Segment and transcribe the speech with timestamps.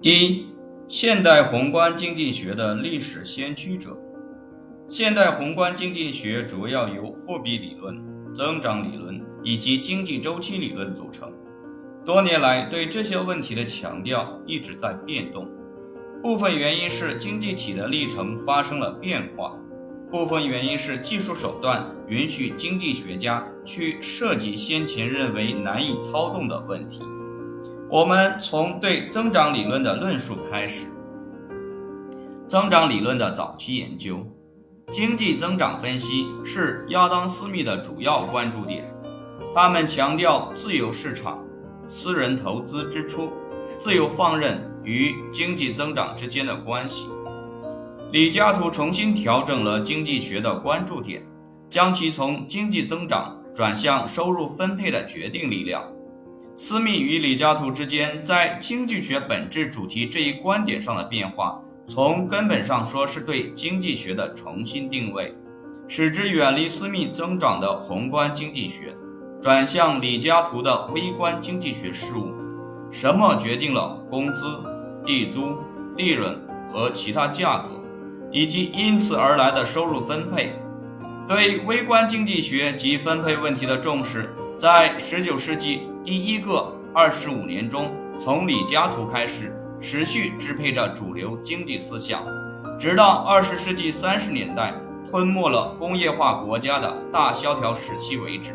[0.00, 0.46] 一、
[0.86, 3.98] 现代宏观经济学的历史先驱者。
[4.86, 8.00] 现代宏观经济学主要由货币理论、
[8.32, 11.32] 增长理论以及经济周期理论组成。
[12.06, 15.50] 多年来，对这些问题的强调一直在变动。
[16.22, 19.52] 部分原因是经济体的历程发生了变化，
[20.12, 27.02] 部分原因是技术手段允许经济学家去涉及先前认为难以操纵的问题。
[27.90, 30.86] 我们从对增长理论的论述开始。
[32.46, 34.26] 增长理论的早期研究，
[34.90, 38.84] 经济增长分析是亚当·斯密的主要关注点。
[39.54, 41.42] 他们强调自由市场、
[41.86, 43.30] 私人投资支出、
[43.78, 44.66] 自由放任。
[44.84, 47.08] 与经济增长之间的关系，
[48.10, 51.22] 李嘉图重新调整了经济学的关注点，
[51.68, 55.84] 将其从经济增长转向收入分配的决定力量。
[56.56, 65.34] 斯密与李嘉图之间在经济学本质主题这一观点上的变化，从根本上说是对经济学的重新定位，
[65.86, 68.94] 使之远离斯密增长的宏观经济学，
[69.40, 72.32] 转向李嘉图的微观经济学事务。
[72.90, 74.42] 什么决定了工资？
[75.06, 75.56] 地租、
[75.96, 76.38] 利润
[76.70, 77.68] 和其他价格，
[78.30, 80.52] 以及因此而来的收入分配，
[81.26, 84.28] 对微观经济学及分配问题的重视，
[84.58, 92.26] 在19世纪第一个25年中，从李嘉图开始，持续支配着主流经济思想，
[92.76, 94.74] 直到20世纪30年代
[95.08, 98.50] 吞没了工业化国家的大萧条时期为止。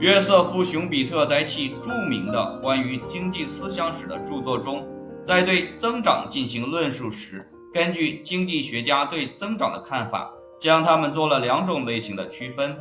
[0.00, 4.84] 约瑟夫·熊彼特在其著名的关于经济思想史的著作中。
[5.24, 10.28] 在对增长进行论述时，根据经济学家对增长的看法，
[10.58, 12.76] 将他们做了两种类型的区分：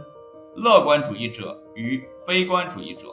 [0.56, 3.08] 乐观主义者与悲观主义者。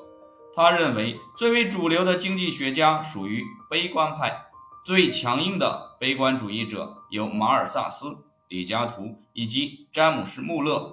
[0.54, 4.46] 他认为，最为主流的经济学家属于悲观派，
[4.84, 8.16] 最强硬的悲观主义者有马尔萨斯、
[8.48, 10.92] 李嘉图以及詹姆斯·穆勒。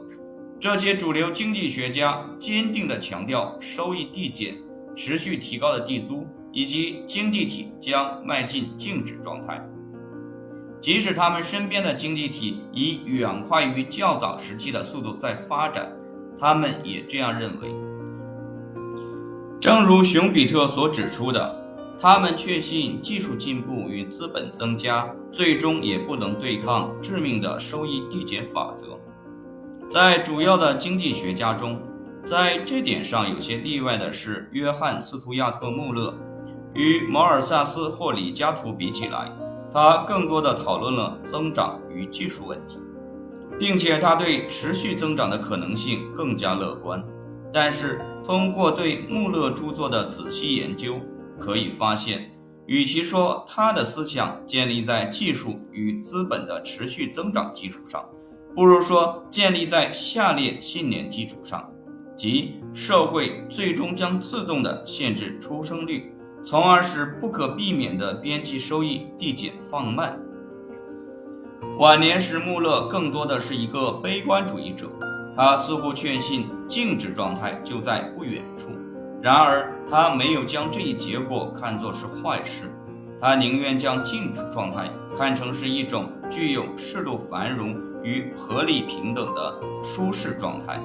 [0.59, 4.55] 这些主流经济学家坚定地强调收益递减、
[4.95, 6.27] 持续提高的地租。
[6.57, 9.61] 以及经济体将迈进静止状态，
[10.79, 15.91] 即使他们身边的经济体以远快于较早时期的速度在发展，
[16.39, 17.69] 他们也这样认为。
[19.59, 21.55] 正如熊彼特所指出的，
[21.99, 28.99] 他们确信技术进步与资本增加最终也不能对抗致命的收益递减法则。
[29.89, 31.81] 在主要的经济学家中，
[32.25, 36.13] 在这点上有些例外的是约翰·斯图亚特·穆勒。
[36.73, 39.31] 与马尔萨斯或李嘉图比起来，
[39.71, 42.77] 他更多的讨论了增长与技术问题，
[43.59, 47.03] 并且他对持续增长的可能性更加乐观。
[47.53, 50.99] 但是，通过对穆勒著作的仔细研究，
[51.39, 52.31] 可以发现，
[52.65, 58.03] 与其说他的思想建立在技术与资本的持续增长基础上，
[58.55, 61.69] 不如说建立在下列信念基础上，
[62.17, 66.11] 即社会最终将自动地限制出生率。
[66.47, 70.19] 从而使不可避免的边际收益递减放慢。
[71.77, 74.89] 晚年时，穆勒更多的是一个悲观主义者，
[75.35, 78.69] 他似乎确信静止状态就在不远处。
[79.21, 82.73] 然而，他没有将这一结果看作是坏事，
[83.19, 90.79] 他宁愿将静止状态看成是一种具有适度繁荣与合理平等的舒适状态。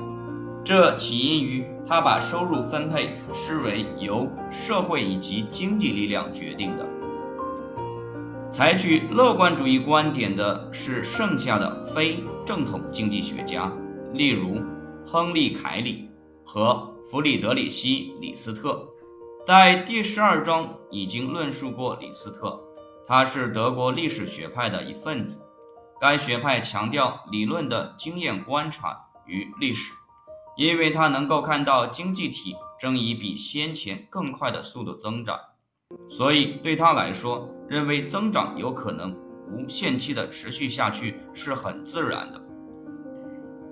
[0.65, 6.85] 这起因于他把收入分配视为由社会以及经济力量决定的。
[8.53, 13.73] 采取乐观主义观点的是剩下的非正统经济学家，
[14.13, 14.61] 例如
[15.07, 16.11] 亨利·凯里
[16.45, 18.85] 和弗里德里希·李斯特。
[19.47, 22.61] 在第十二章已经论述过李斯特，
[23.07, 25.41] 他是德国历史学派的一份子。
[26.01, 29.93] 该学派强调理论的经验观察与历史。
[30.57, 35.39] 因为他能够看到经济体正以比先前更快的速度增长，
[36.11, 39.15] 所以对他来说，认为增长有可能
[39.49, 42.43] 无限期的持续下去是很自然的。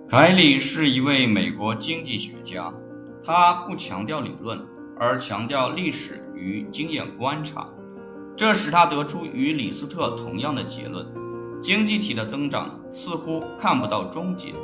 [0.09, 2.73] 凯里是一位美国经济学家，
[3.25, 4.65] 他不强调理论，
[4.97, 7.69] 而强调历史与经验观察，
[8.37, 11.05] 这使他得出与李斯特同样的结论：
[11.61, 14.55] 经济体的增长似乎看不到终结。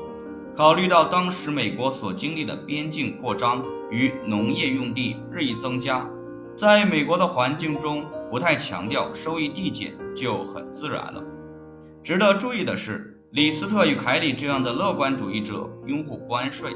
[0.57, 6.09] 考虑到当时美国所经历的边境扩张与农业用地日益增加，
[6.57, 11.21] 在美国的环境中不太强调收益递减就很自然了。
[12.03, 16.73] 值得注意的是，李斯特与凯里这样的乐观主义者拥护关税，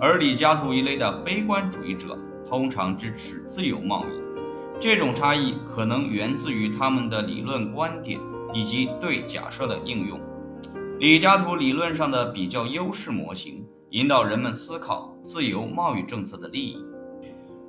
[0.00, 4.80] 而李嘉图一类的悲观主义者通常支持自由贸易。
[4.80, 8.18] 这种差异可能源自于他们的理论观点
[8.54, 10.18] 以及对假设的应用。
[10.98, 16.78] 李嘉图理论上的比较优势模型引导人们思考自由贸易政策的利益，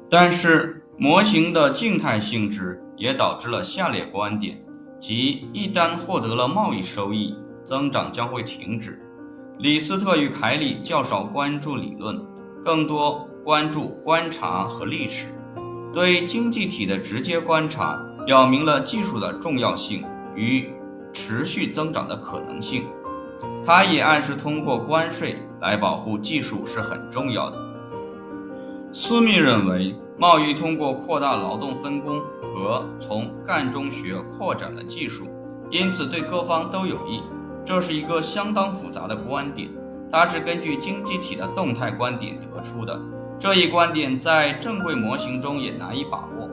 [0.10, 4.58] 但是模型的静态性质也导致了下列观点：
[5.00, 9.00] 即一旦获得了贸易收益，增长将会停止。
[9.60, 12.20] 李斯特与凯里较少关注理论，
[12.66, 15.28] 更多关注观察和历史。
[15.94, 20.04] 对经济体的直接观察表明了技术的重要性
[20.36, 20.70] 与
[21.12, 22.86] 持续增长的可能性。
[23.66, 27.69] 他也暗示通过关税来保护技术是很重要的。
[28.92, 35.28] 斯密认为，贸易通过扩大劳动分工和从干中学扩展了技术，
[35.70, 37.22] 因此对各方都有益。
[37.64, 39.70] 这是一个相当复杂的观点，
[40.12, 43.00] 它是根据经济体的动态观点得出的。
[43.38, 46.50] 这一观点在正规模型中也难以把握。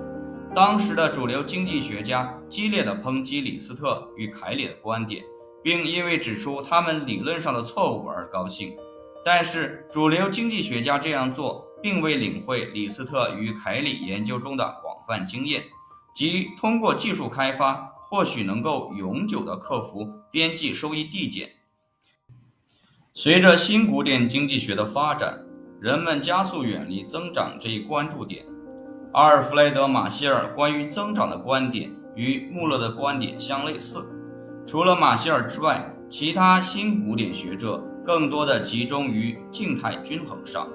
[0.54, 5.24] 当时的主流经济学家激烈地抨击李斯特与凯里的观点，
[5.62, 8.76] 并因为指出他们理论上的错误而高兴。
[9.26, 15.64] 但是，主流经济学家这样做并未领会李斯特与凯里研究中的广泛经验，
[16.14, 21.50] 即通过技术开发或许能够永久地克服边际收益递减。
[23.12, 25.42] 随着新古典经济学的发展。
[25.78, 28.46] 人们加速远离增长这一关注点。
[29.12, 34.08] 阿尔弗雷德·马歇尔关于增长的观点与穆勒的观点相类似。
[34.66, 40.68] 除了马歇尔之外，其他新古典学者更多的集中于静态均衡上。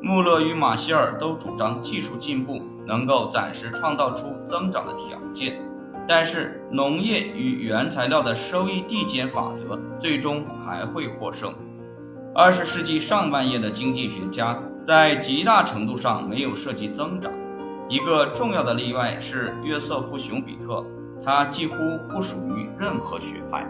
[0.00, 5.60] 穆勒与马歇尔都主张技术进步能够暂时创造出增长的条件，
[6.08, 11.52] 但是农业与原材料的收益递减法则最终还会获胜。
[12.34, 17.30] 二十世纪上半叶的经济学家在极大程度上没有涉及增长。
[17.90, 20.82] 一个重要的例外是约瑟夫·熊彼特，
[21.22, 21.74] 他几乎
[22.08, 23.66] 不属于任何学派。